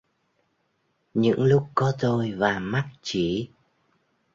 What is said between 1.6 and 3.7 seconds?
có tôi và mắt chỉ...